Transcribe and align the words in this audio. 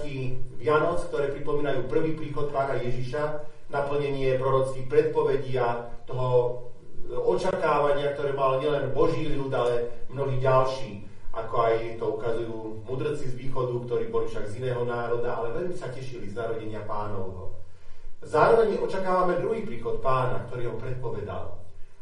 sviatky 0.00 0.40
Vianoc, 0.56 1.04
ktoré 1.08 1.32
pripomínajú 1.36 1.88
prvý 1.88 2.16
príchod 2.16 2.48
pána 2.48 2.80
Ježiša, 2.80 3.44
naplnenie 3.68 4.40
prorockých 4.40 4.88
predpovedí 4.88 5.60
a 5.60 5.88
toho 6.08 6.58
očakávania, 7.10 8.16
ktoré 8.16 8.32
mal 8.32 8.58
nielen 8.58 8.90
Boží 8.96 9.28
ľud, 9.30 9.52
ale 9.52 10.06
mnohí 10.10 10.40
ďalší, 10.40 11.06
ako 11.30 11.54
aj 11.54 11.74
to 12.00 12.06
ukazujú 12.18 12.56
mudrci 12.88 13.30
z 13.30 13.34
východu, 13.38 13.74
ktorí 13.86 14.04
boli 14.10 14.26
však 14.26 14.50
z 14.50 14.56
iného 14.64 14.82
národa, 14.82 15.38
ale 15.38 15.54
veľmi 15.54 15.76
sa 15.76 15.92
tešili 15.92 16.26
z 16.26 16.34
narodenia 16.34 16.82
pánovho. 16.82 17.54
Zároveň 18.20 18.76
očakávame 18.82 19.40
druhý 19.40 19.64
príchod 19.64 20.02
pána, 20.02 20.44
ktorý 20.50 20.74
ho 20.74 20.76
predpovedal. 20.76 21.56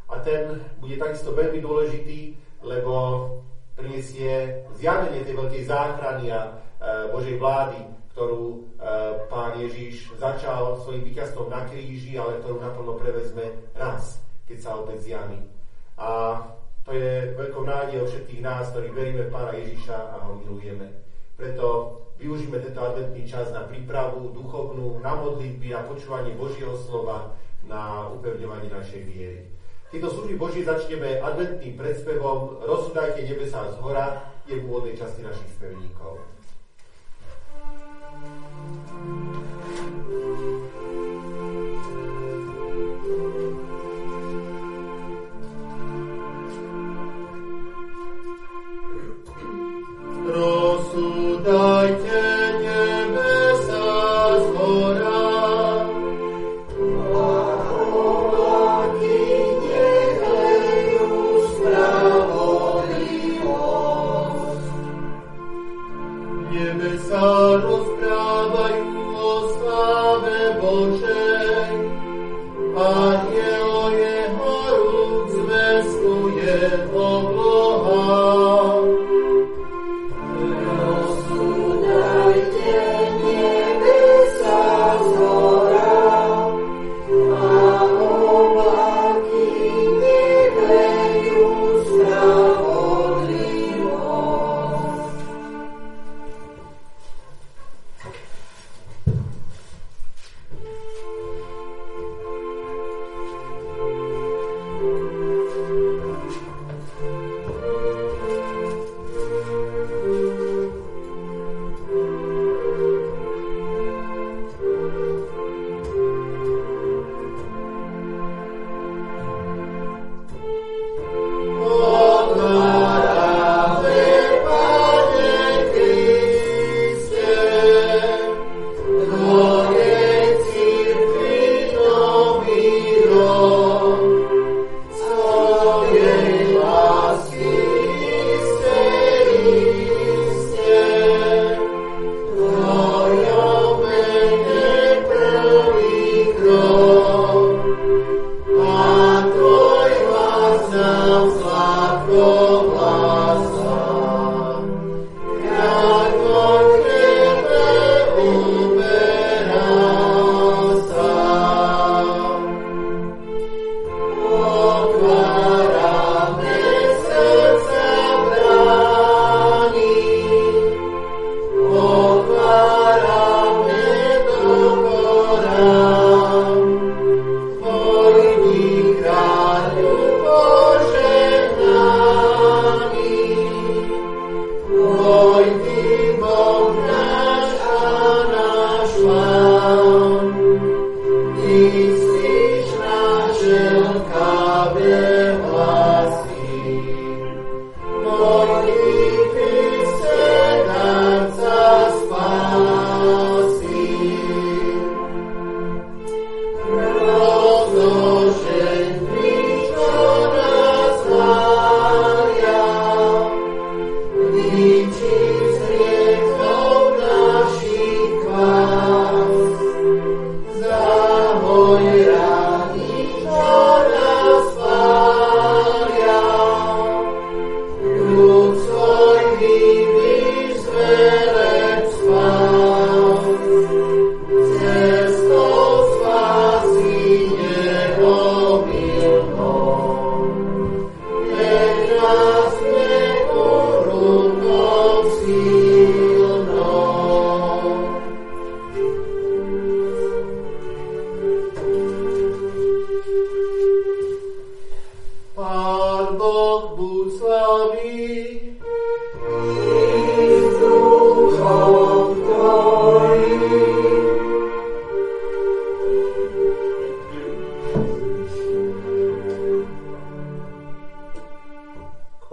A 0.09 0.19
ten 0.25 0.57
bude 0.81 0.97
takisto 0.97 1.37
veľmi 1.37 1.61
dôležitý, 1.61 2.33
lebo 2.65 2.95
prinesie 3.77 4.65
zjavenie 4.75 5.23
tej 5.23 5.37
veľkej 5.37 5.63
záchrany 5.69 6.33
a 6.35 6.59
Božej 7.11 7.37
vlády, 7.43 7.81
ktorú 8.15 8.45
e, 8.51 8.59
pán 9.31 9.55
Ježiš 9.63 10.11
začal 10.19 10.79
svojim 10.83 11.07
víťazstvom 11.07 11.51
na 11.51 11.63
kríži, 11.71 12.19
ale 12.19 12.43
ktorú 12.43 12.59
naplno 12.59 12.99
prevezme 12.99 13.71
raz, 13.79 14.19
keď 14.47 14.59
sa 14.59 14.71
opäť 14.79 15.07
zjaví. 15.07 15.39
A 15.99 16.39
to 16.83 16.95
je 16.95 17.35
veľkou 17.39 17.63
nádejou 17.63 18.11
všetkých 18.11 18.43
nás, 18.43 18.75
ktorí 18.75 18.91
veríme 18.91 19.31
pána 19.31 19.55
Ježiša 19.55 19.95
a 19.95 20.17
ho 20.27 20.39
milujeme. 20.39 20.87
Preto 21.39 21.67
využíme 22.19 22.59
tento 22.59 22.83
adventný 22.83 23.23
čas 23.23 23.55
na 23.55 23.67
prípravu 23.71 24.35
duchovnú, 24.35 24.99
na 24.99 25.15
modlitby, 25.15 25.71
na 25.71 25.87
počúvanie 25.87 26.35
Božieho 26.35 26.75
slova, 26.75 27.39
na 27.63 28.11
upevňovanie 28.11 28.71
našej 28.71 29.03
viery. 29.07 29.47
Tieto 29.95 30.11
služby 30.11 30.35
Boží 30.35 30.61
začneme 30.67 31.23
adventným 31.23 31.79
predspevom 31.79 32.61
Rozsudajte 32.67 33.25
nebesá 33.25 33.71
z 33.73 33.77
hora, 33.81 34.27
je 34.49 34.59
v 34.59 34.65
úvodnej 34.67 34.97
časti 34.97 35.23
našich 35.23 35.49
spevníkov. 35.55 36.38
thank 39.09 40.09
you 40.11 40.58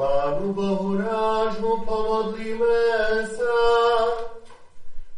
Pánu 0.06 0.54
Bohu 0.54 1.02
nášmu 1.02 1.82
pomodlíme 1.82 2.78
sa. 3.26 3.58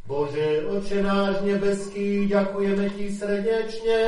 Bože, 0.07 0.63
Oče 0.63 1.03
náš 1.03 1.43
nebeský, 1.43 2.31
ďakujeme 2.31 2.87
Ti 2.95 3.07
srdečne, 3.11 4.01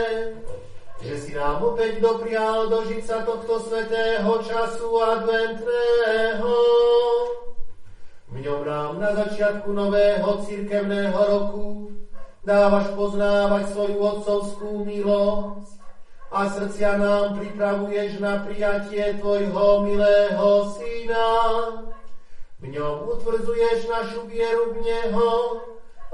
že 1.04 1.14
si 1.20 1.36
nám 1.36 1.60
opäť 1.68 2.00
doprial 2.00 2.72
dožiť 2.72 3.04
sa 3.04 3.28
tohto 3.28 3.60
svetého 3.68 4.40
času 4.40 4.88
adventného. 5.04 6.56
V 8.32 8.36
ňom 8.40 8.62
nám 8.64 9.04
na 9.04 9.12
začiatku 9.20 9.76
nového 9.76 10.32
cirkevného 10.48 11.20
roku 11.20 11.92
dávaš 12.48 12.88
poznávať 12.96 13.76
svoju 13.76 14.00
otcovskú 14.00 14.88
milosť 14.88 15.79
a 16.30 16.50
srdcia 16.50 16.98
nám 16.98 17.42
pripravuješ 17.42 18.22
na 18.22 18.46
prijatie 18.46 19.18
Tvojho 19.18 19.82
milého 19.82 20.50
Syna. 20.78 21.30
V 22.62 22.66
ňom 22.70 23.10
utvrdzuješ 23.18 23.90
našu 23.90 24.30
vieru 24.30 24.78
v 24.78 24.86
Neho 24.86 25.34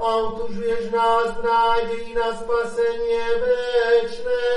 a 0.00 0.08
utužuješ 0.32 0.88
nás 0.88 1.36
v 1.36 1.40
nádeji 1.44 2.08
na 2.16 2.28
spasenie 2.32 3.24
večné. 3.44 4.48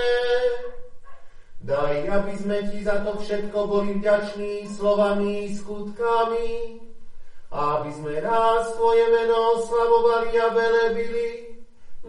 Daj, 1.60 2.08
aby 2.08 2.34
sme 2.40 2.58
Ti 2.72 2.80
za 2.88 3.04
to 3.04 3.20
všetko 3.20 3.68
boli 3.68 4.00
vďační 4.00 4.64
slovami, 4.80 5.52
skutkami, 5.60 6.80
a 7.52 7.84
aby 7.84 7.92
sme 7.92 8.14
raz 8.24 8.78
Tvoje 8.80 9.06
meno 9.12 9.60
slavovali 9.66 10.32
a 10.40 10.48
velebili 10.56 11.30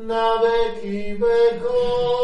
na 0.07 0.39
veky 0.39 1.19
vekov. 1.19 2.20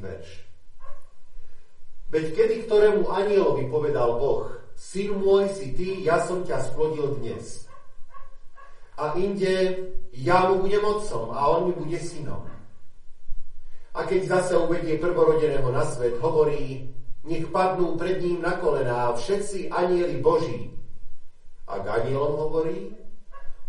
Verš. 0.00 0.28
Veď 2.10 2.24
kedy 2.34 2.56
ktorému 2.66 3.06
anielovi 3.06 3.70
povedal 3.70 4.18
Boh, 4.18 4.50
syn 4.74 5.14
môj 5.20 5.52
si 5.54 5.76
ty, 5.76 6.02
ja 6.02 6.18
som 6.26 6.42
ťa 6.42 6.72
splodil 6.72 7.20
dnes 7.22 7.70
a 9.00 9.16
inde 9.16 9.76
ja 10.12 10.52
mu 10.52 10.60
budem 10.60 10.84
otcom 10.84 11.32
a 11.32 11.40
on 11.48 11.70
mi 11.70 11.72
bude 11.72 11.96
synom. 11.96 12.44
A 13.90 14.06
keď 14.06 14.20
zase 14.28 14.54
uvedie 14.54 15.00
prvorodeného 15.00 15.66
na 15.72 15.82
svet, 15.82 16.20
hovorí, 16.20 16.92
nech 17.26 17.48
padnú 17.50 17.96
pred 17.98 18.22
ním 18.22 18.44
na 18.44 18.54
kolená 18.60 19.10
všetci 19.16 19.72
anieli 19.72 20.20
Boží. 20.22 20.70
A 21.66 21.80
k 21.82 21.86
anielom 22.02 22.38
hovorí, 22.38 22.94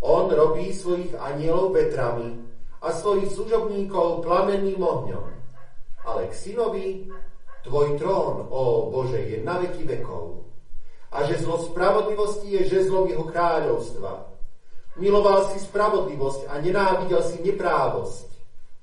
on 0.01 0.29
robí 0.29 0.73
svojich 0.75 1.15
anielov 1.17 1.73
vetrami 1.73 2.37
a 2.81 2.93
svojich 2.93 3.33
služobníkov 3.33 4.25
plamenným 4.25 4.81
ohňom. 4.81 5.40
Ale 6.05 6.29
k 6.29 6.33
synovi, 6.33 6.87
tvoj 7.65 7.97
trón, 8.01 8.49
ó 8.49 8.89
Bože, 8.89 9.21
je 9.21 9.37
na 9.45 9.61
veky 9.61 9.85
vekov. 9.85 10.45
A 11.11 11.27
že 11.27 11.43
zlo 11.43 11.59
spravodlivosti 11.59 12.55
je 12.55 12.71
žezlom 12.71 13.11
jeho 13.11 13.27
kráľovstva 13.27 14.31
Miloval 14.99 15.55
si 15.55 15.63
spravodlivosť 15.63 16.51
a 16.51 16.59
nenávidel 16.59 17.23
si 17.23 17.39
neprávosť. 17.39 18.27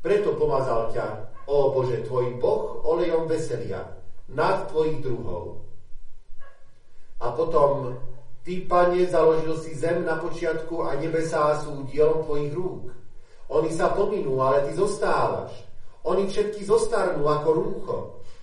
Preto 0.00 0.40
pomazal 0.40 0.88
ťa, 0.96 1.06
ó 1.44 1.76
Bože, 1.76 2.00
tvoj 2.08 2.40
Boh 2.40 2.80
olejom 2.80 3.28
veselia 3.28 3.84
nad 4.32 4.72
tvojich 4.72 5.04
druhov. 5.04 5.68
A 7.20 7.28
potom, 7.36 7.92
ty, 8.40 8.64
Pane, 8.64 9.04
založil 9.04 9.52
si 9.60 9.76
zem 9.76 10.08
na 10.08 10.16
počiatku 10.16 10.80
a 10.88 10.96
nebesá 10.96 11.60
sú 11.60 11.84
dielom 11.92 12.24
tvojich 12.24 12.56
rúk. 12.56 12.88
Oni 13.52 13.68
sa 13.68 13.92
pominú, 13.92 14.40
ale 14.40 14.64
ty 14.64 14.80
zostávaš. 14.80 15.52
Oni 16.08 16.24
všetky 16.24 16.64
zostarnú 16.64 17.28
ako 17.28 17.48
rúcho. 17.52 17.96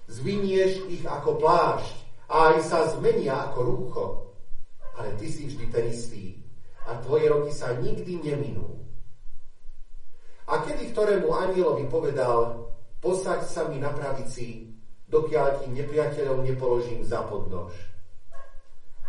Zvinieš 0.05 0.85
ich 0.85 1.01
ako 1.01 1.41
plášť 1.41 1.95
a 2.29 2.53
aj 2.53 2.57
sa 2.61 2.79
zmenia 2.93 3.49
ako 3.49 3.59
rúcho. 3.65 4.05
Ale 4.93 5.17
ty 5.17 5.25
si 5.25 5.49
vždy 5.49 5.65
ten 5.73 5.89
istý 5.89 6.37
a 6.85 7.01
tvoje 7.01 7.25
roky 7.25 7.49
sa 7.49 7.73
nikdy 7.73 8.21
neminú. 8.21 8.85
A 10.45 10.61
kedy 10.61 10.93
ktorému 10.93 11.33
anielovi 11.33 11.89
povedal, 11.89 12.69
posaď 13.01 13.41
sa 13.49 13.65
mi 13.65 13.81
na 13.81 13.89
pravici, 13.89 14.69
dokiaľ 15.09 15.65
ti 15.65 15.73
nepriateľov 15.73 16.45
nepoložím 16.45 17.01
za 17.01 17.25
podnož. 17.25 17.73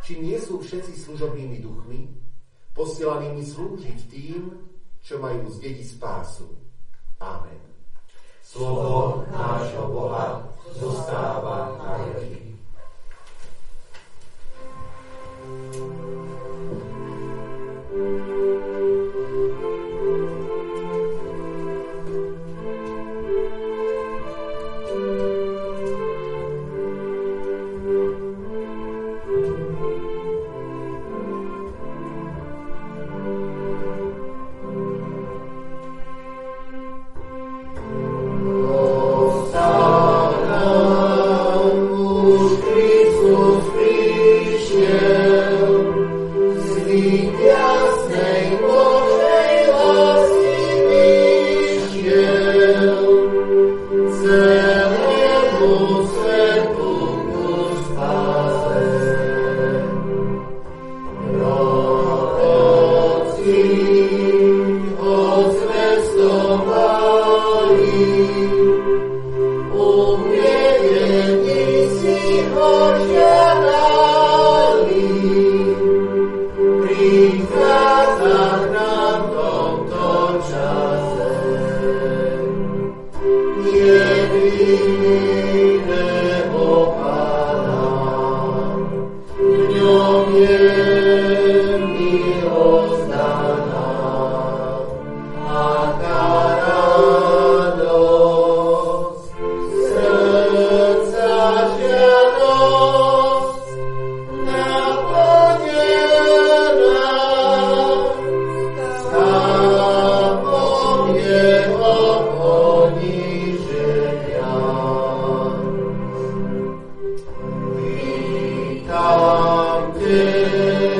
Či 0.00 0.16
nie 0.24 0.40
sú 0.40 0.64
všetci 0.64 0.96
služobnými 0.96 1.60
duchmi, 1.60 2.08
posielanými 2.72 3.44
slúžiť 3.44 3.98
tým, 4.08 4.48
čo 5.04 5.20
majú 5.20 5.44
zdediť 5.52 5.86
spásu. 6.00 6.48
Amen. 7.20 7.65
Slovo 8.56 9.25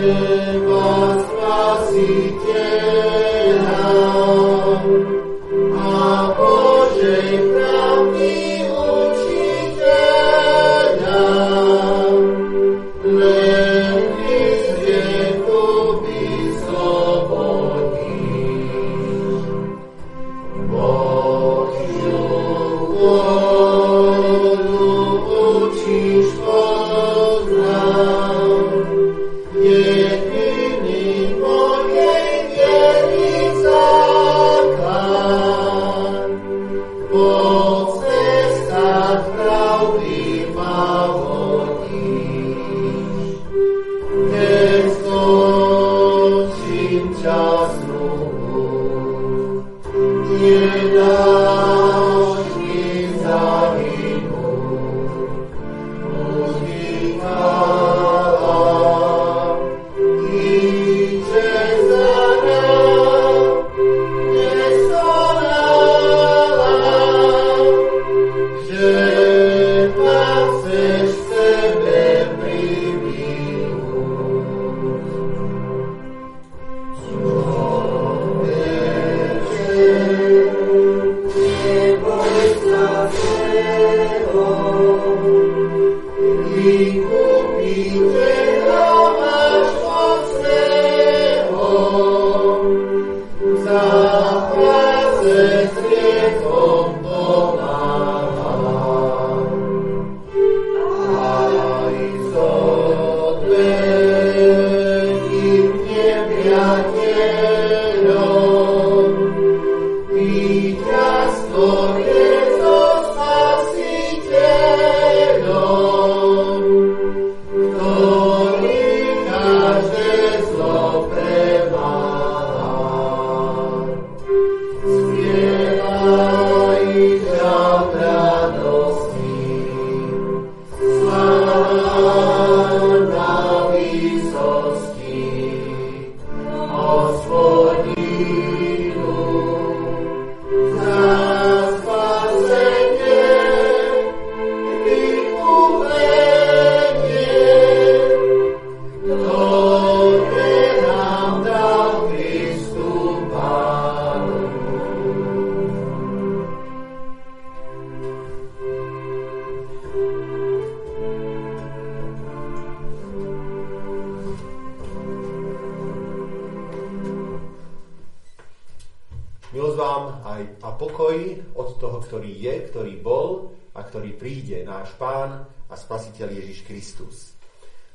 Chyba 0.07 1.19
spasi 1.27 2.07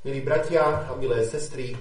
Milí 0.05 0.21
bratia 0.21 0.85
a 0.85 0.93
milé 0.93 1.25
sestry, 1.25 1.73
e, 1.73 1.77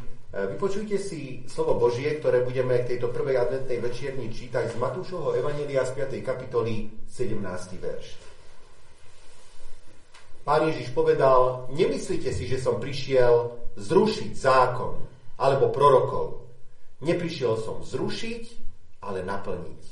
vypočujte 0.57 0.97
si 0.97 1.45
slovo 1.45 1.77
Božie, 1.77 2.17
ktoré 2.17 2.41
budeme 2.41 2.81
k 2.81 2.97
tejto 2.97 3.13
prvej 3.13 3.45
adventnej 3.45 3.77
večierni 3.77 4.33
čítať 4.33 4.73
z 4.73 4.81
Matúšovho 4.81 5.37
Evanelia 5.37 5.85
z 5.85 5.93
5. 5.93 6.25
kapitoly 6.25 7.05
17. 7.05 7.77
verš. 7.77 8.07
Pán 10.49 10.65
Ježiš 10.65 10.97
povedal, 10.97 11.69
nemyslíte 11.77 12.33
si, 12.33 12.49
že 12.49 12.57
som 12.57 12.81
prišiel 12.81 13.53
zrušiť 13.77 14.33
zákon 14.33 14.97
alebo 15.37 15.69
prorokov. 15.69 16.49
Neprišiel 17.05 17.61
som 17.61 17.85
zrušiť, 17.85 18.70
ale 19.01 19.25
naplniť. 19.25 19.83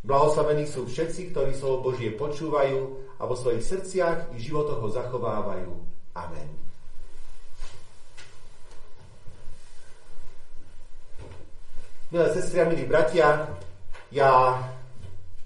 Blahoslavení 0.00 0.64
sú 0.64 0.88
všetci, 0.88 1.30
ktorí 1.30 1.52
slovo 1.52 1.92
Božie 1.92 2.16
počúvajú 2.16 2.78
a 3.20 3.22
vo 3.28 3.36
svojich 3.36 3.60
srdciach 3.60 4.32
i 4.32 4.40
životoch 4.40 4.80
ho 4.80 4.88
zachovávajú. 4.88 5.72
Amen. 6.16 6.48
Milé 12.10 12.26
sestry 12.34 12.58
a 12.58 12.66
milí 12.66 12.88
bratia, 12.90 13.46
ja 14.10 14.58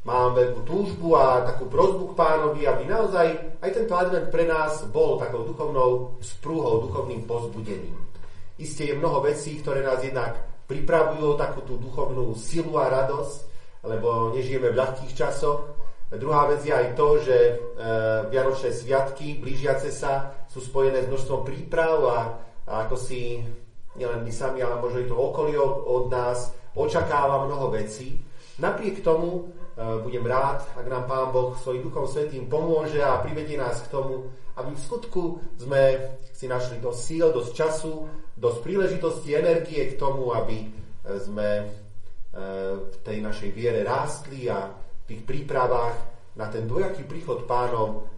mám 0.07 0.33
veľkú 0.33 0.65
túžbu 0.65 1.13
a 1.13 1.45
takú 1.45 1.69
prozbu 1.69 2.15
k 2.15 2.17
pánovi, 2.17 2.63
aby 2.65 2.89
naozaj 2.89 3.59
aj 3.61 3.71
tento 3.75 3.93
advent 3.93 4.33
pre 4.33 4.49
nás 4.49 4.87
bol 4.89 5.21
takou 5.21 5.45
duchovnou 5.45 6.17
sprúhou, 6.25 6.89
duchovným 6.89 7.29
pozbudením. 7.29 8.01
Isté 8.57 8.95
je 8.95 8.97
mnoho 8.97 9.21
vecí, 9.21 9.61
ktoré 9.61 9.85
nás 9.85 10.01
jednak 10.01 10.54
pripravujú 10.65 11.37
takú 11.37 11.61
tú 11.65 11.77
duchovnú 11.77 12.33
silu 12.37 12.81
a 12.81 12.89
radosť, 12.89 13.39
lebo 13.85 14.33
nežijeme 14.33 14.73
v 14.73 14.79
ľahkých 14.81 15.13
časoch. 15.13 15.77
Druhá 16.15 16.47
vec 16.47 16.63
je 16.63 16.73
aj 16.73 16.89
to, 16.95 17.09
že 17.21 17.37
e, 17.37 17.53
Vianočné 18.31 18.71
sviatky, 18.71 19.43
blížiace 19.43 19.91
sa, 19.91 20.45
sú 20.47 20.63
spojené 20.63 21.05
s 21.05 21.11
množstvom 21.11 21.43
príprav 21.43 21.99
a, 22.07 22.19
a 22.71 22.73
ako 22.87 22.97
si 22.97 23.43
nielen 23.99 24.23
my 24.23 24.33
sami, 24.33 24.63
ale 24.63 24.79
možno 24.79 25.03
i 25.03 25.11
to 25.11 25.17
okolie 25.19 25.59
od 25.59 26.07
nás 26.11 26.55
očakáva 26.75 27.47
mnoho 27.47 27.71
vecí. 27.75 28.23
Napriek 28.63 29.03
tomu 29.03 29.43
e, 29.43 29.43
budem 30.07 30.23
rád, 30.23 30.63
ak 30.79 30.87
nám 30.87 31.05
Pán 31.11 31.29
Boh 31.35 31.59
svojim 31.59 31.83
Duchom 31.83 32.07
Svetým 32.07 32.47
pomôže 32.47 33.03
a 33.03 33.19
privedie 33.19 33.59
nás 33.59 33.83
k 33.83 33.91
tomu, 33.91 34.31
aby 34.55 34.71
v 34.71 34.85
skutku 34.87 35.43
sme 35.59 36.15
si 36.31 36.47
našli 36.47 36.79
dosť 36.79 37.01
síl, 37.03 37.27
dosť 37.35 37.51
času, 37.55 37.93
dosť 38.35 38.59
príležitosti, 38.63 39.35
energie 39.35 39.95
k 39.95 39.99
tomu, 39.99 40.35
aby 40.35 40.67
e, 40.67 40.69
sme 41.19 41.49
e, 41.61 41.65
v 42.79 42.97
tej 43.03 43.19
našej 43.23 43.51
viere 43.55 43.87
rástli 43.87 44.51
a 44.51 44.71
v 44.71 45.03
tých 45.07 45.23
prípravách 45.23 45.97
na 46.35 46.51
ten 46.51 46.67
dvojaký 46.67 47.07
príchod 47.07 47.47
pánov 47.47 48.11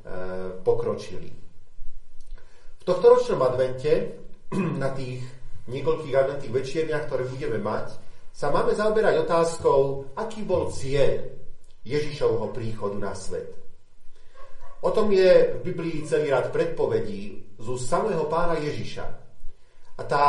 pokročili. 0.65 1.29
V 2.81 2.83
tohto 2.87 3.13
ročnom 3.13 3.45
advente 3.45 3.93
na 4.83 4.89
tých 4.97 5.21
niekoľkých 5.69 6.15
adventných 6.15 6.55
večierniach, 6.55 7.05
ktoré 7.11 7.27
budeme 7.27 7.59
mať, 7.61 7.99
sa 8.37 8.53
máme 8.53 8.77
zaoberať 8.77 9.25
otázkou, 9.25 10.13
aký 10.17 10.45
bol 10.45 10.69
cieľ 10.69 11.25
Ježišovho 11.87 12.53
príchodu 12.53 12.99
na 13.01 13.17
svet. 13.17 13.49
O 14.85 14.93
tom 14.93 15.09
je 15.09 15.57
v 15.57 15.61
Biblii 15.65 16.05
celý 16.05 16.31
rad 16.31 16.53
predpovedí 16.53 17.21
z 17.57 17.69
samého 17.81 18.29
pána 18.29 18.61
Ježiša. 18.61 19.26
A 19.97 20.03
tá 20.05 20.27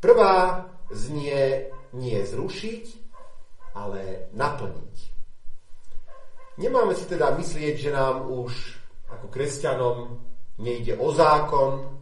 prvá 0.00 0.68
znie 0.92 1.72
nie 1.96 2.18
zrušiť, 2.20 2.84
ale 3.72 4.28
naplniť. 4.36 4.96
Nemáme 6.60 6.92
si 6.92 7.08
teda 7.08 7.32
myslieť, 7.32 7.74
že 7.80 7.90
nám 7.90 8.28
už 8.28 8.52
ako 9.08 9.26
kresťanom 9.32 10.20
nejde 10.60 11.00
o 11.00 11.08
zákon, 11.08 11.96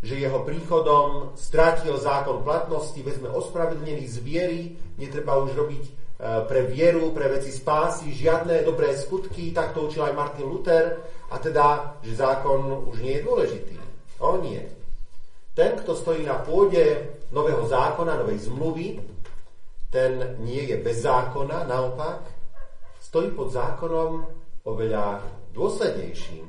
že 0.00 0.16
jeho 0.16 0.46
príchodom 0.46 1.36
strátil 1.36 1.98
zákon 1.98 2.40
platnosti, 2.40 2.96
veď 2.96 3.14
sme 3.20 3.34
ospravedlnení 3.36 4.06
z 4.08 4.16
viery, 4.24 4.60
netreba 4.96 5.36
už 5.42 5.52
robiť 5.52 5.84
e, 5.84 5.92
pre 6.48 6.64
vieru, 6.64 7.12
pre 7.12 7.28
veci 7.28 7.52
spásy, 7.52 8.08
žiadne 8.14 8.64
dobré 8.64 8.96
skutky, 8.96 9.52
tak 9.52 9.76
to 9.76 9.90
učil 9.90 10.08
aj 10.08 10.16
Martin 10.16 10.48
Luther, 10.48 11.04
a 11.30 11.36
teda, 11.36 12.00
že 12.00 12.16
zákon 12.16 12.88
už 12.88 13.04
nie 13.04 13.20
je 13.20 13.26
dôležitý. 13.26 13.76
O 14.24 14.40
nie. 14.40 14.79
Ten, 15.60 15.76
kto 15.76 15.92
stojí 15.92 16.24
na 16.24 16.40
pôde 16.40 17.04
nového 17.36 17.68
zákona, 17.68 18.16
novej 18.24 18.48
zmluvy, 18.48 18.96
ten 19.92 20.40
nie 20.40 20.64
je 20.64 20.80
bez 20.80 21.04
zákona, 21.04 21.68
naopak, 21.68 22.24
stojí 22.96 23.36
pod 23.36 23.52
zákonom 23.52 24.24
oveľa 24.64 25.20
dôslednejším, 25.52 26.48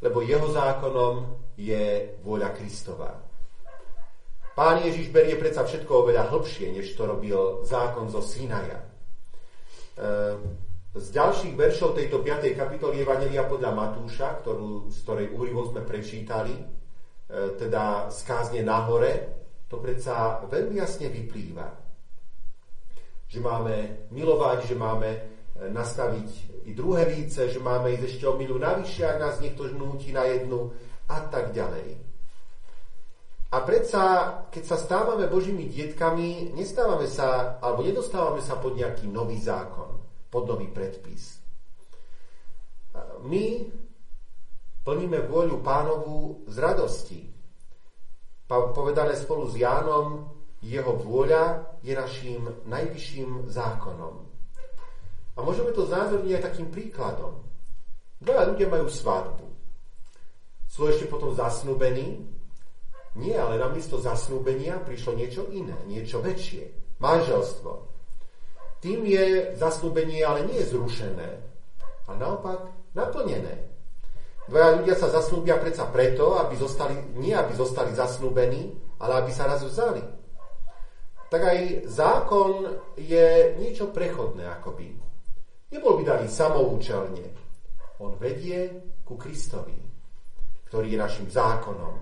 lebo 0.00 0.24
jeho 0.24 0.48
zákonom 0.56 1.36
je 1.60 2.16
vôľa 2.24 2.56
Kristova. 2.56 3.12
Pán 4.56 4.80
Ježiš 4.80 5.12
berie 5.12 5.36
predsa 5.36 5.68
všetko 5.68 6.08
oveľa 6.08 6.32
hlbšie, 6.32 6.72
než 6.72 6.96
to 6.96 7.04
robil 7.04 7.60
zákon 7.68 8.08
zo 8.08 8.24
Sinaja. 8.24 8.80
E, 8.80 8.86
z 10.96 11.06
ďalších 11.12 11.52
veršov 11.52 11.92
tejto 11.92 12.24
5. 12.24 12.56
kapitoly 12.56 13.04
Evangelia 13.04 13.44
podľa 13.44 13.76
Matúša, 13.76 14.40
ktorú, 14.40 14.88
z 14.88 14.96
ktorej 15.04 15.28
úryvok 15.28 15.76
sme 15.76 15.84
prečítali, 15.84 16.83
e, 17.34 17.58
teda 17.58 18.06
skázne 18.14 18.62
nahore, 18.62 19.34
to 19.66 19.82
predsa 19.82 20.46
veľmi 20.46 20.78
jasne 20.78 21.10
vyplýva. 21.10 21.82
že 23.26 23.42
máme 23.42 24.06
milovať, 24.14 24.70
že 24.70 24.78
máme 24.78 25.10
e, 25.10 25.20
nastaviť 25.74 26.30
i 26.70 26.72
druhé 26.72 27.10
líce, 27.10 27.50
že 27.50 27.58
máme 27.58 27.90
ísť 27.98 28.04
ešte 28.06 28.24
o 28.30 28.38
milu 28.38 28.54
navyše, 28.62 29.02
ak 29.02 29.18
nás 29.18 29.34
niekto 29.42 29.66
núti 29.74 30.14
na 30.14 30.22
jednu 30.30 30.70
a 31.10 31.18
tak 31.26 31.50
ďalej. 31.50 31.98
A 33.54 33.62
predsa, 33.62 34.02
keď 34.50 34.64
sa 34.66 34.76
stávame 34.78 35.30
Božími 35.30 35.70
dietkami, 35.70 36.54
nestávame 36.58 37.06
sa, 37.06 37.58
alebo 37.62 37.86
nedostávame 37.86 38.42
sa 38.42 38.58
pod 38.58 38.74
nejaký 38.74 39.06
nový 39.06 39.38
zákon, 39.38 39.98
pod 40.30 40.46
nový 40.46 40.66
predpis. 40.70 41.38
My 43.22 43.62
plníme 44.84 45.24
vôľu 45.26 45.64
pánovu 45.64 46.44
z 46.46 46.56
radosti. 46.60 47.20
Povedané 48.48 49.16
spolu 49.16 49.48
s 49.48 49.56
Jánom, 49.56 50.28
jeho 50.60 50.92
vôľa 51.00 51.76
je 51.80 51.96
našim 51.96 52.44
najvyšším 52.68 53.48
zákonom. 53.48 54.24
A 55.34 55.38
môžeme 55.42 55.74
to 55.74 55.88
znázorniť 55.88 56.32
aj 56.38 56.46
takým 56.46 56.68
príkladom. 56.70 57.42
Dvaja 58.22 58.54
ľudia 58.54 58.68
majú 58.70 58.86
svadbu. 58.86 59.46
Sú 60.70 60.86
ešte 60.86 61.10
potom 61.10 61.34
zasnúbení. 61.34 62.22
Nie, 63.18 63.36
ale 63.38 63.58
namiesto 63.58 63.98
zasnúbenia 63.98 64.78
prišlo 64.82 65.18
niečo 65.18 65.50
iné, 65.50 65.74
niečo 65.90 66.22
väčšie. 66.22 66.96
Manželstvo. 67.02 67.72
Tým 68.78 69.00
je 69.08 69.56
zasnúbenie 69.56 70.20
ale 70.22 70.44
nie 70.44 70.60
zrušené, 70.60 71.54
a 72.04 72.12
naopak 72.20 72.68
naplnené. 72.92 73.63
Dvaja 74.44 74.76
ľudia 74.76 74.96
sa 75.00 75.08
zasnúbia 75.08 75.56
predsa 75.56 75.88
preto, 75.88 76.36
aby 76.36 76.60
zostali, 76.60 77.16
nie 77.16 77.32
aby 77.32 77.56
zostali 77.56 77.96
zasnúbení, 77.96 78.76
ale 79.00 79.24
aby 79.24 79.32
sa 79.32 79.48
raz 79.48 79.64
vzali. 79.64 80.04
Tak 81.32 81.40
aj 81.40 81.88
zákon 81.88 82.68
je 83.00 83.56
niečo 83.56 83.88
prechodné 83.88 84.44
akoby. 84.60 84.92
Nebol 85.72 85.98
by 85.98 86.02
daný 86.04 86.26
samoučelne. 86.28 87.26
On 88.04 88.12
vedie 88.20 88.68
ku 89.00 89.16
Kristovi, 89.16 89.74
ktorý 90.68 90.92
je 90.92 90.98
našim 91.00 91.26
zákonom. 91.32 91.94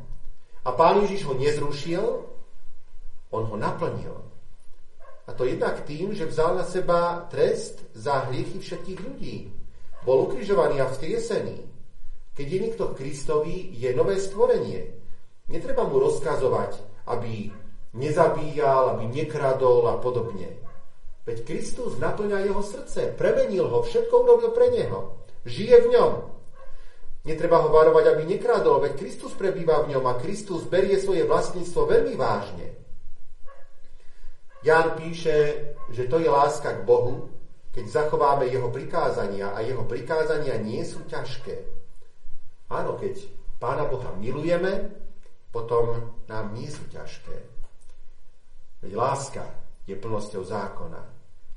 A 0.66 0.70
Pán 0.74 1.02
Ježiš 1.06 1.26
ho 1.30 1.34
nezrušil, 1.38 2.04
on 3.32 3.42
ho 3.48 3.56
naplnil. 3.56 4.18
A 5.26 5.32
to 5.32 5.46
jednak 5.46 5.86
tým, 5.86 6.12
že 6.12 6.26
vzal 6.26 6.58
na 6.58 6.66
seba 6.66 7.24
trest 7.30 7.78
za 7.94 8.26
hriechy 8.28 8.58
všetkých 8.58 9.00
ľudí. 9.00 9.36
Bol 10.02 10.26
ukrižovaný 10.26 10.82
a 10.82 10.90
vzkriesený. 10.90 11.71
Keď 12.32 12.46
je 12.48 12.58
niekto 12.58 12.84
v 12.88 12.96
Kristovi, 12.96 13.56
je 13.76 13.92
nové 13.92 14.16
stvorenie. 14.16 14.88
Netreba 15.52 15.84
mu 15.84 16.00
rozkazovať, 16.00 16.80
aby 17.12 17.52
nezabíjal, 17.92 18.96
aby 18.96 19.04
nekradol 19.04 19.84
a 19.92 20.00
podobne. 20.00 20.48
Veď 21.22 21.44
Kristus 21.44 22.00
naplňa 22.00 22.48
jeho 22.48 22.64
srdce, 22.64 23.14
premenil 23.14 23.68
ho, 23.68 23.84
všetko 23.84 24.14
urobil 24.26 24.50
pre 24.56 24.72
neho. 24.72 25.22
Žije 25.44 25.76
v 25.86 25.90
ňom. 25.94 26.12
Netreba 27.22 27.62
ho 27.62 27.70
varovať, 27.70 28.04
aby 28.10 28.22
nekradol, 28.26 28.82
veď 28.82 28.98
Kristus 28.98 29.30
prebýva 29.38 29.86
v 29.86 29.94
ňom 29.94 30.04
a 30.10 30.18
Kristus 30.18 30.66
berie 30.66 30.98
svoje 30.98 31.22
vlastníctvo 31.22 31.80
veľmi 31.86 32.14
vážne. 32.18 32.66
Ján 34.66 34.98
píše, 34.98 35.70
že 35.90 36.06
to 36.10 36.18
je 36.18 36.30
láska 36.30 36.82
k 36.82 36.86
Bohu, 36.86 37.30
keď 37.70 37.86
zachováme 37.86 38.46
jeho 38.50 38.70
prikázania 38.70 39.54
a 39.54 39.62
jeho 39.62 39.86
prikázania 39.86 40.58
nie 40.58 40.82
sú 40.82 41.06
ťažké. 41.06 41.81
Áno, 42.72 42.96
keď 42.96 43.20
Pána 43.60 43.84
Boha 43.86 44.10
milujeme, 44.16 44.90
potom 45.52 46.16
nám 46.26 46.56
nie 46.56 46.66
sú 46.66 46.82
ťažké. 46.88 47.36
Veď 48.82 48.92
láska 48.98 49.44
je 49.86 49.94
plnosťou 49.94 50.42
zákona. 50.42 50.98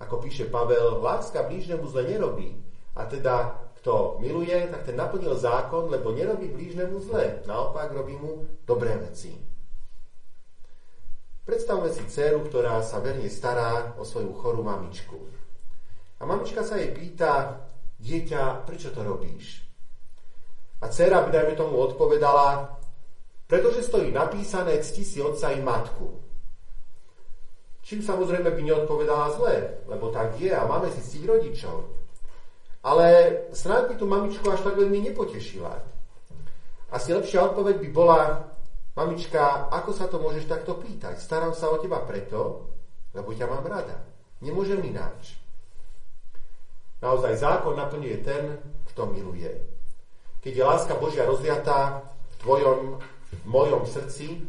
Ako 0.03 0.21
píše 0.21 0.51
Pavel, 0.51 1.01
láska 1.01 1.47
blížnemu 1.47 1.87
zle 1.87 2.03
nerobí. 2.05 2.61
A 2.93 3.07
teda, 3.07 3.57
kto 3.81 4.19
miluje, 4.21 4.67
tak 4.69 4.85
ten 4.85 4.99
naplnil 4.99 5.33
zákon, 5.39 5.89
lebo 5.89 6.11
nerobí 6.13 6.51
blížnemu 6.51 6.99
zle. 7.09 7.41
Naopak 7.49 7.89
robí 7.95 8.19
mu 8.19 8.45
dobré 8.67 8.93
veci. 9.01 9.33
Predstavme 11.41 11.89
si 11.89 12.05
dceru, 12.05 12.45
ktorá 12.45 12.85
sa 12.85 13.01
verne 13.01 13.29
stará 13.33 13.97
o 13.97 14.05
svoju 14.05 14.29
chorú 14.37 14.61
mamičku. 14.61 15.17
A 16.21 16.25
mamička 16.29 16.61
sa 16.61 16.77
jej 16.77 16.93
pýta, 16.93 17.65
dieťa, 17.97 18.65
prečo 18.65 18.93
to 18.93 19.01
robíš? 19.01 19.64
A 20.85 20.89
dcera 20.93 21.25
by, 21.25 21.33
dajme 21.33 21.57
tomu, 21.57 21.81
odpovedala, 21.81 22.77
pretože 23.49 23.89
stojí 23.89 24.13
napísané, 24.13 24.77
cti 24.85 25.01
si 25.01 25.17
otca 25.17 25.49
i 25.49 25.57
matku. 25.57 26.21
Čím 27.81 28.05
samozrejme 28.05 28.53
by 28.53 28.61
neodpovedala 28.61 29.33
zle, 29.33 29.81
lebo 29.89 30.13
tak 30.13 30.37
je 30.37 30.53
a 30.53 30.61
máme 30.69 30.93
si 30.93 31.01
ctiť 31.01 31.23
rodičov. 31.25 31.89
Ale 32.85 33.05
snáď 33.49 33.89
by 33.89 33.93
tú 33.97 34.05
mamičku 34.05 34.45
až 34.45 34.61
tak 34.61 34.77
veľmi 34.77 35.09
nepotešila. 35.09 35.73
Asi 36.93 37.17
lepšia 37.17 37.49
odpoveď 37.49 37.81
by 37.81 37.89
bola, 37.89 38.45
mamička, 38.93 39.73
ako 39.73 39.89
sa 39.89 40.05
to 40.05 40.21
môžeš 40.21 40.45
takto 40.45 40.77
pýtať? 40.77 41.17
Starám 41.17 41.57
sa 41.57 41.73
o 41.73 41.81
teba 41.81 41.97
preto, 42.05 42.69
lebo 43.17 43.33
ťa 43.33 43.49
mám 43.49 43.65
rada. 43.65 44.05
Nemôžem 44.37 44.85
ináč. 44.85 45.33
Naozaj 47.01 47.41
zákon 47.41 47.73
naplňuje 47.73 48.17
ten, 48.21 48.61
kto 48.93 49.09
miluje 49.09 49.74
keď 50.45 50.53
je 50.53 50.69
láska 50.69 50.93
Božia 51.01 51.25
rozliatá 51.25 52.05
v 52.05 52.35
tvojom, 52.45 52.79
v 53.33 53.45
mojom 53.49 53.89
srdci, 53.89 54.45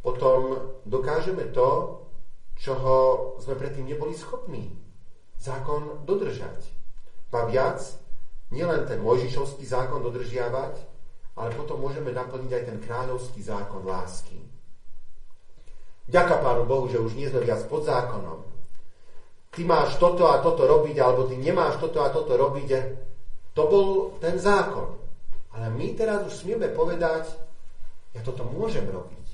potom 0.00 0.56
dokážeme 0.88 1.52
to, 1.52 2.00
čoho 2.56 2.94
sme 3.36 3.60
predtým 3.60 3.92
neboli 3.92 4.16
schopní. 4.16 4.72
Zákon 5.36 6.08
dodržať. 6.08 6.64
Pa 7.28 7.44
viac, 7.44 7.84
nielen 8.48 8.88
ten 8.88 9.04
Mojžišovský 9.04 9.68
zákon 9.68 10.00
dodržiavať, 10.00 10.80
ale 11.36 11.48
potom 11.60 11.84
môžeme 11.84 12.16
naplniť 12.16 12.48
aj 12.48 12.62
ten 12.72 12.78
kráľovský 12.80 13.44
zákon 13.44 13.84
lásky. 13.84 14.40
Ďaká 16.08 16.40
Pánu 16.40 16.64
Bohu, 16.64 16.88
že 16.88 16.96
už 16.96 17.20
nie 17.20 17.28
sme 17.28 17.44
viac 17.44 17.68
pod 17.68 17.84
zákonom. 17.84 18.48
Ty 19.52 19.60
máš 19.68 20.00
toto 20.00 20.32
a 20.32 20.40
toto 20.40 20.64
robiť, 20.64 20.96
alebo 21.04 21.28
ty 21.28 21.36
nemáš 21.36 21.76
toto 21.76 22.00
a 22.00 22.08
toto 22.08 22.32
robiť. 22.32 22.68
To 23.52 23.62
bol 23.68 24.16
ten 24.16 24.40
zákon. 24.40 25.01
Ale 25.52 25.68
my 25.68 25.86
teraz 25.92 26.24
už 26.24 26.32
smieme 26.44 26.72
povedať, 26.72 27.28
ja 28.16 28.20
toto 28.24 28.44
môžem 28.48 28.88
robiť. 28.88 29.26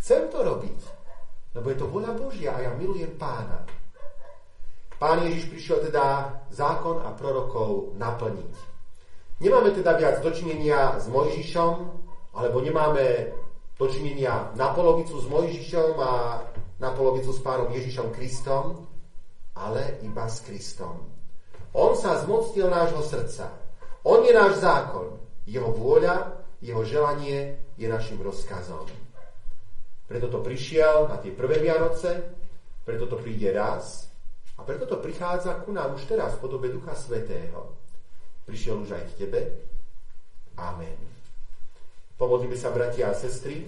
Chcem 0.00 0.28
to 0.28 0.44
robiť, 0.44 0.80
lebo 1.56 1.66
je 1.72 1.76
to 1.80 1.86
voľa 1.88 2.12
Božia 2.12 2.52
a 2.52 2.60
ja 2.60 2.72
milujem 2.76 3.16
pána. 3.16 3.64
Pán 5.00 5.24
Ježiš 5.24 5.48
prišiel 5.48 5.88
teda 5.88 6.32
zákon 6.52 7.02
a 7.04 7.12
prorokov 7.16 7.96
naplniť. 7.96 8.54
Nemáme 9.42 9.74
teda 9.74 9.98
viac 9.98 10.22
dočinenia 10.22 11.00
s 11.00 11.10
Mojžišom, 11.10 11.74
alebo 12.36 12.62
nemáme 12.62 13.34
dočinenia 13.74 14.54
na 14.54 14.70
polovicu 14.70 15.18
s 15.18 15.26
Mojžišom 15.26 15.92
a 15.98 16.12
na 16.78 16.90
polovicu 16.94 17.34
s 17.34 17.40
pánom 17.42 17.72
Ježišom 17.72 18.14
Kristom, 18.14 18.86
ale 19.58 19.98
iba 20.02 20.26
s 20.28 20.42
Kristom. 20.46 21.10
On 21.74 21.98
sa 21.98 22.22
zmocnil 22.22 22.70
nášho 22.70 23.02
srdca. 23.02 23.50
On 24.06 24.22
je 24.22 24.30
náš 24.30 24.62
zákon. 24.62 25.23
Jeho 25.44 25.70
vôľa, 25.72 26.44
jeho 26.64 26.80
želanie 26.84 27.60
je 27.76 27.86
našim 27.88 28.16
rozkazom. 28.20 28.88
Preto 30.08 30.28
to 30.28 30.40
prišiel 30.44 31.08
na 31.08 31.16
tie 31.20 31.32
prvé 31.32 31.60
Vianoce, 31.60 32.24
preto 32.84 33.08
to 33.08 33.16
príde 33.16 33.48
raz 33.52 34.08
a 34.56 34.62
preto 34.62 34.84
to 34.84 35.00
prichádza 35.00 35.64
ku 35.64 35.72
nám 35.72 35.96
už 35.96 36.04
teraz 36.04 36.36
v 36.36 36.42
podobe 36.44 36.68
Ducha 36.68 36.92
Svetého. 36.92 37.72
Prišiel 38.44 38.84
už 38.84 38.92
aj 38.92 39.04
k 39.12 39.24
tebe. 39.24 39.40
Amen. 40.60 40.96
Pomodlíme 42.14 42.54
sa, 42.54 42.70
bratia 42.70 43.10
a 43.10 43.16
sestry, 43.16 43.66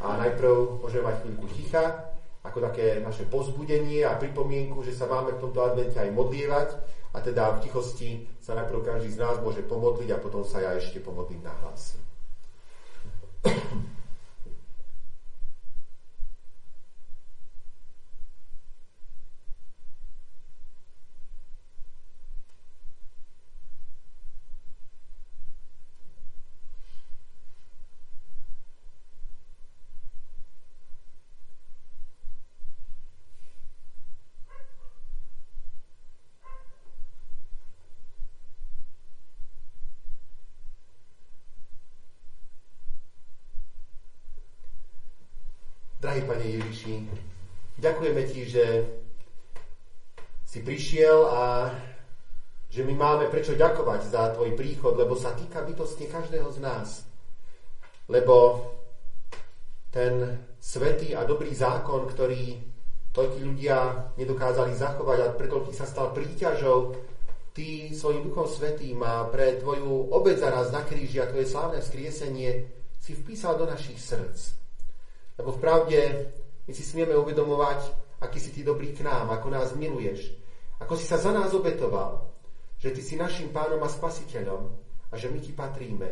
a 0.00 0.16
najprv 0.16 0.80
môžeme 0.80 1.10
chvíľku 1.20 1.46
ticha, 1.52 2.13
ako 2.44 2.60
také 2.60 3.00
naše 3.00 3.24
pozbudenie 3.24 4.04
a 4.04 4.20
pripomienku, 4.20 4.84
že 4.84 4.92
sa 4.92 5.08
máme 5.08 5.34
v 5.34 5.42
tomto 5.48 5.64
advente 5.64 5.96
aj 5.96 6.12
modlievať, 6.12 6.68
a 7.14 7.22
teda 7.22 7.56
v 7.56 7.62
tichosti 7.62 8.26
sa 8.42 8.58
najprv 8.58 8.82
každý 8.82 9.14
z 9.14 9.22
nás 9.22 9.38
môže 9.38 9.62
pomodliť 9.62 10.10
a 10.10 10.18
potom 10.18 10.42
sa 10.42 10.58
ja 10.60 10.74
ešte 10.74 10.98
pomodlím 10.98 11.46
na 11.46 11.54
hlas. 11.62 11.94
Drahý 46.04 46.20
Pane 46.28 46.44
Ježiši, 46.44 46.94
ďakujeme 47.80 48.22
Ti, 48.28 48.40
že 48.44 48.64
si 50.44 50.60
prišiel 50.60 51.16
a 51.32 51.72
že 52.68 52.84
my 52.84 52.92
máme 52.92 53.32
prečo 53.44 53.60
ďakovať 53.60 54.08
za 54.08 54.32
tvoj 54.32 54.56
príchod, 54.56 54.96
lebo 54.96 55.12
sa 55.20 55.36
týka 55.36 55.60
bytostne 55.60 56.08
každého 56.08 56.48
z 56.48 56.64
nás. 56.64 57.04
Lebo 58.08 58.56
ten 59.92 60.40
svetý 60.56 61.12
a 61.12 61.28
dobrý 61.28 61.52
zákon, 61.52 62.08
ktorý 62.08 62.56
toľkí 63.12 63.44
ľudia 63.44 64.08
nedokázali 64.16 64.72
zachovať 64.72 65.18
a 65.20 65.36
preto 65.36 65.60
sa 65.76 65.84
stal 65.84 66.16
príťažou, 66.16 66.96
ty 67.52 67.92
svojim 67.92 68.24
duchom 68.24 68.48
svetým 68.48 68.96
a 69.04 69.28
pre 69.28 69.60
tvoju 69.60 70.08
obec 70.16 70.40
za 70.40 70.48
nás 70.48 70.72
na 70.72 70.80
kríži 70.80 71.20
a 71.20 71.28
tvoje 71.28 71.44
slávne 71.44 71.84
vzkriesenie 71.84 72.64
si 72.96 73.12
vpísal 73.12 73.60
do 73.60 73.68
našich 73.68 74.00
srdc. 74.00 74.40
Lebo 75.36 75.52
v 75.52 75.60
pravde 75.60 76.00
my 76.64 76.72
si 76.72 76.80
smieme 76.80 77.12
uvedomovať, 77.12 77.92
aký 78.24 78.40
si 78.40 78.56
ty 78.56 78.64
dobrý 78.64 78.96
k 78.96 79.04
nám, 79.04 79.28
ako 79.36 79.52
nás 79.52 79.76
miluješ, 79.76 80.32
ako 80.80 80.96
si 80.96 81.04
sa 81.04 81.20
za 81.20 81.28
nás 81.28 81.52
obetoval, 81.52 82.33
že 82.84 82.92
ty 82.92 83.00
si 83.00 83.16
našim 83.16 83.48
pánom 83.48 83.80
a 83.80 83.88
spasiteľom 83.88 84.68
a 85.08 85.14
že 85.16 85.32
my 85.32 85.40
ti 85.40 85.56
patríme. 85.56 86.08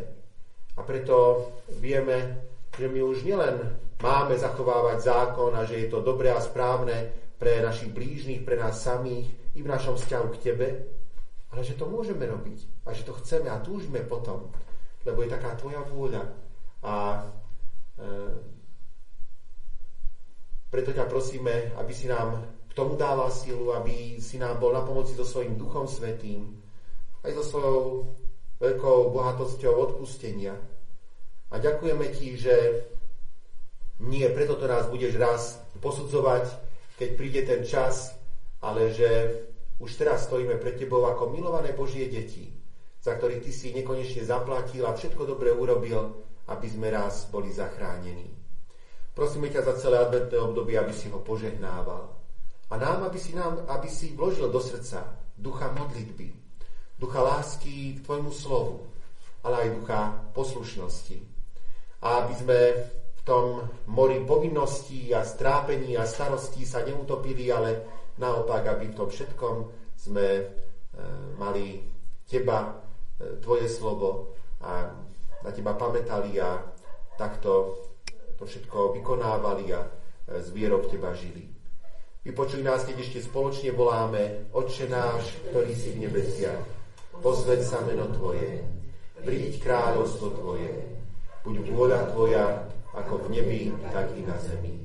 A 0.73 0.81
preto 0.81 1.45
vieme, 1.77 2.49
že 2.73 2.89
my 2.89 2.97
už 3.05 3.29
nielen 3.29 3.77
máme 4.01 4.33
zachovávať 4.33 5.05
zákon 5.05 5.53
a 5.53 5.69
že 5.69 5.85
je 5.85 5.87
to 5.93 6.01
dobré 6.01 6.33
a 6.33 6.41
správne 6.41 7.13
pre 7.37 7.61
našich 7.61 7.93
blížnych, 7.93 8.41
pre 8.41 8.57
nás 8.57 8.81
samých 8.81 9.29
i 9.53 9.61
v 9.61 9.69
našom 9.69 10.01
vzťahu 10.01 10.27
k 10.33 10.41
tebe, 10.41 10.67
ale 11.53 11.61
že 11.61 11.77
to 11.77 11.85
môžeme 11.85 12.25
robiť 12.25 12.89
a 12.89 12.97
že 12.97 13.05
to 13.05 13.13
chceme 13.21 13.53
a 13.53 13.61
túžime 13.61 14.01
potom, 14.01 14.49
lebo 15.05 15.21
je 15.21 15.29
taká 15.29 15.53
tvoja 15.53 15.85
vôľa. 15.85 16.25
A 16.81 17.21
e, 17.21 18.05
preto 20.73 20.89
ťa 20.89 21.05
prosíme, 21.05 21.77
aby 21.77 21.93
si 21.93 22.09
nám 22.09 22.49
k 22.65 22.73
tomu 22.73 22.97
dával 22.97 23.29
silu, 23.29 23.77
aby 23.77 24.17
si 24.17 24.41
nám 24.41 24.57
bol 24.57 24.73
na 24.73 24.81
pomoci 24.81 25.13
so 25.13 25.21
svojím 25.21 25.53
Duchom 25.53 25.85
Svetým, 25.85 26.62
aj 27.23 27.31
so 27.39 27.43
svojou 27.43 27.79
veľkou 28.59 29.11
bohatosťou 29.11 29.73
odpustenia. 29.75 30.55
A 31.51 31.55
ďakujeme 31.59 32.07
ti, 32.15 32.35
že 32.35 32.85
nie 34.03 34.27
preto 34.31 34.59
to 34.59 34.67
nás 34.67 34.87
budeš 34.91 35.15
raz 35.15 35.59
posudzovať, 35.79 36.47
keď 36.99 37.09
príde 37.15 37.41
ten 37.47 37.61
čas, 37.63 38.15
ale 38.63 38.91
že 38.91 39.09
už 39.79 39.91
teraz 39.99 40.27
stojíme 40.27 40.59
pred 40.59 40.79
Tebou 40.79 41.03
ako 41.07 41.31
milované 41.31 41.75
Božie 41.75 42.07
deti, 42.07 42.51
za 43.03 43.15
ktorých 43.15 43.43
Ty 43.43 43.51
si 43.51 43.75
nekonečne 43.75 44.23
zaplatil 44.23 44.87
a 44.87 44.95
všetko 44.95 45.27
dobre 45.27 45.51
urobil, 45.51 46.23
aby 46.47 46.67
sme 46.67 46.91
raz 46.91 47.27
boli 47.31 47.51
zachránení. 47.51 48.31
Prosíme 49.13 49.47
ťa 49.53 49.61
za 49.61 49.73
celé 49.77 50.01
adventné 50.01 50.41
obdobie, 50.41 50.73
aby 50.73 50.91
si 50.91 51.05
ho 51.13 51.21
požehnával. 51.21 52.09
A 52.71 52.73
nám, 52.81 53.05
aby 53.05 53.19
si, 53.21 53.37
nám, 53.37 53.61
aby 53.69 53.85
si 53.85 54.17
vložil 54.17 54.49
do 54.49 54.57
srdca 54.57 55.05
ducha 55.37 55.69
modlitby, 55.69 56.42
ducha 57.03 57.19
lásky 57.19 57.99
k 57.99 58.03
Tvojmu 58.07 58.31
slovu, 58.31 58.87
ale 59.43 59.67
aj 59.67 59.75
ducha 59.75 59.99
poslušnosti. 60.31 61.19
A 62.03 62.23
aby 62.23 62.33
sme 62.39 62.59
v 63.19 63.21
tom 63.27 63.67
mori 63.91 64.23
povinností 64.23 65.11
a 65.11 65.27
strápení 65.27 65.99
a 65.99 66.07
starostí 66.07 66.63
sa 66.63 66.83
neutopili, 66.87 67.51
ale 67.51 67.83
Naopak, 68.13 68.67
aby 68.77 68.93
v 68.93 68.97
tom 68.97 69.09
všetkom 69.09 69.55
sme 69.97 70.27
e, 70.37 70.43
mali 71.41 71.81
teba, 72.29 72.85
e, 73.17 73.41
tvoje 73.41 73.65
slovo 73.65 74.37
a 74.61 74.85
na 75.41 75.49
teba 75.49 75.73
pamätali 75.73 76.37
a 76.37 76.61
takto 77.17 77.81
to 78.37 78.45
všetko 78.45 78.93
vykonávali 78.93 79.73
a 79.73 79.81
e, 79.81 79.89
z 80.45 80.47
vierou 80.53 80.85
v 80.85 80.93
teba 80.93 81.09
žili. 81.17 81.49
Vypočuj 82.21 82.61
nás, 82.61 82.85
keď 82.85 83.01
ešte 83.01 83.25
spoločne 83.25 83.73
voláme 83.73 84.53
Otče 84.53 84.85
náš, 84.87 85.33
ktorý 85.49 85.73
si 85.73 85.97
v 85.97 86.07
nebesiach, 86.07 86.61
pozveď 87.23 87.63
sa 87.63 87.79
meno 87.87 88.11
Tvoje, 88.11 88.59
príď 89.23 89.63
kráľovstvo 89.63 90.35
Tvoje, 90.35 90.69
buď 91.47 91.55
vôľa 91.71 92.01
Tvoja, 92.11 92.67
ako 92.91 93.25
v 93.25 93.39
nebi, 93.39 93.61
tak 93.95 94.11
i 94.19 94.27
na 94.27 94.35
zemi. 94.43 94.75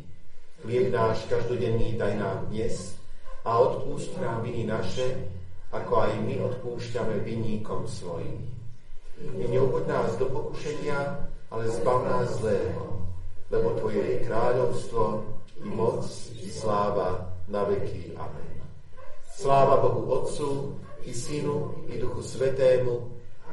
Chlieb 0.63 0.95
náš 0.95 1.27
každodenný 1.27 1.99
daj 1.99 2.15
nám 2.15 2.47
dnes 2.49 2.95
a 3.43 3.59
odpúšť 3.59 4.23
nám 4.23 4.47
viny 4.47 4.71
naše, 4.71 5.19
ako 5.75 5.93
aj 6.09 6.13
my 6.25 6.39
odpúšťame 6.39 7.27
vinníkom 7.27 7.91
svojim. 7.91 8.47
Neuvod 9.35 9.91
nás 9.91 10.15
do 10.17 10.31
pokušenia, 10.31 11.27
ale 11.51 11.65
zbav 11.75 12.07
nás 12.07 12.39
zlého, 12.39 13.03
lebo 13.51 13.75
Tvoje 13.83 13.99
je 13.99 14.25
kráľovstvo, 14.31 15.03
i 15.59 15.69
moc, 15.75 16.07
i 16.39 16.47
sláva 16.55 17.35
na 17.51 17.67
veky. 17.67 18.15
Amen. 18.15 18.63
Sláva 19.35 19.83
Bohu 19.83 20.07
Otcu, 20.07 20.79
i 21.05 21.13
Synu, 21.15 21.87
i 21.93 21.99
Duchu 21.99 22.23
Svetému, 22.23 22.95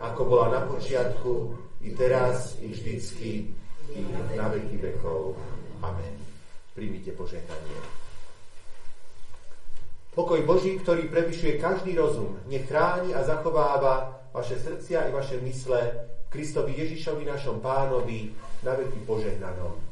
ako 0.01 0.21
bola 0.25 0.47
na 0.49 0.61
počiatku, 0.65 1.55
i 1.85 1.93
teraz, 1.93 2.57
i 2.61 2.71
vždycky, 2.73 3.53
i 3.93 4.01
na 4.33 4.49
veky 4.49 4.77
vekov. 4.81 5.37
Amen. 5.85 6.15
Príjmite 6.73 7.13
požehnanie. 7.13 7.79
Pokoj 10.15 10.39
Boží, 10.47 10.79
ktorý 10.79 11.11
prevyšuje 11.11 11.59
každý 11.59 11.93
rozum, 11.99 12.39
nech 12.47 12.65
chráni 12.71 13.11
a 13.11 13.21
zachováva 13.27 14.25
vaše 14.31 14.55
srdcia 14.59 15.07
i 15.07 15.11
vaše 15.11 15.37
mysle 15.43 16.07
Kristovi 16.31 16.75
Ježišovi, 16.75 17.27
našom 17.27 17.59
pánovi, 17.59 18.31
na 18.63 18.73
veky 18.75 19.03
požehnanom. 19.03 19.84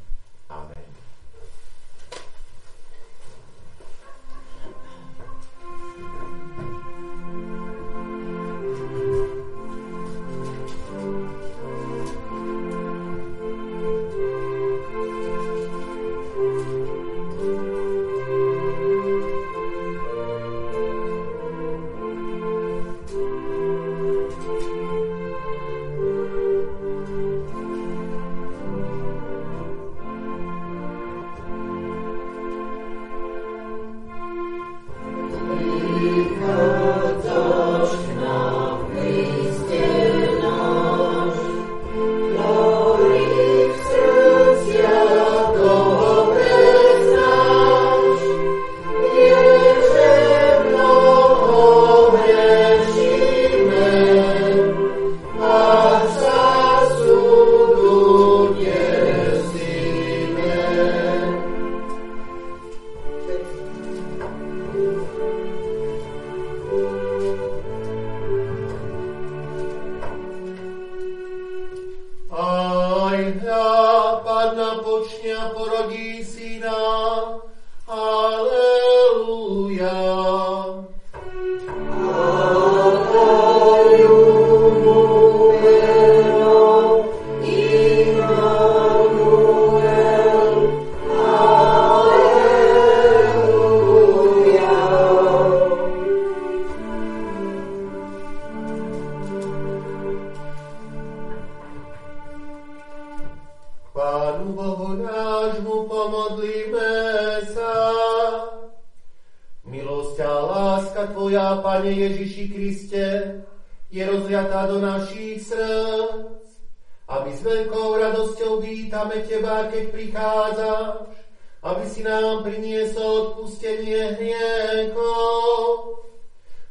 Aby 121.64 121.84
si 121.88 122.04
nám 122.04 122.44
priniesol 122.44 123.32
odpustenie 123.32 124.20
hriechov 124.20 126.04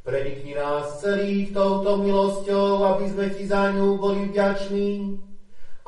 Prenikni 0.04 0.52
nás 0.52 1.00
celých 1.00 1.56
touto 1.56 1.96
milosťou, 2.04 2.84
aby 2.92 3.08
sme 3.08 3.26
ti 3.32 3.48
za 3.48 3.72
ňu 3.72 3.96
boli 3.96 4.28
vďační 4.36 5.16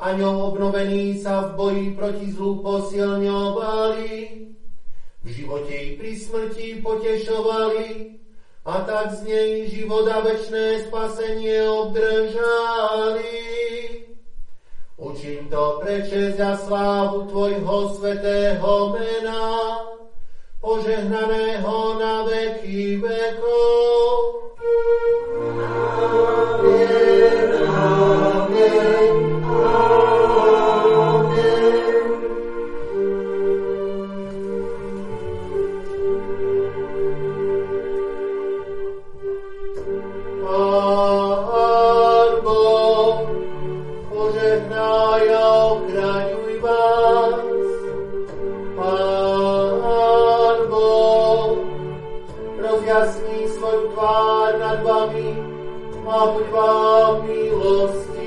a 0.00 0.16
ňou 0.16 0.56
obnovení 0.56 1.20
sa 1.20 1.52
v 1.52 1.60
boji 1.60 1.86
proti 1.92 2.32
zlu 2.32 2.64
posilňovali. 2.64 4.12
V 5.20 5.28
živote 5.28 5.74
i 5.76 6.00
pri 6.00 6.16
smrti 6.16 6.80
potešovali 6.80 7.88
a 8.64 8.74
tak 8.88 9.20
z 9.20 9.28
nej 9.28 9.50
život 9.68 10.08
a 10.08 10.24
večné 10.24 10.88
spasenie 10.88 11.68
obdržali. 11.68 13.55
Učím 14.96 15.52
to 15.52 15.84
prečesť 15.84 16.40
a 16.40 16.56
slávu 16.56 17.28
Tvojho 17.28 18.00
svetého 18.00 18.96
mena, 18.96 19.76
požehnaného 20.56 22.00
na 22.00 22.24
veky 22.24 22.96
vekov. 22.96 24.16
Amen, 26.56 27.50
amen. 27.76 28.36
skončili. 30.16 31.96
Na 40.42 41.15
záver 56.16 57.92
si 57.92 58.26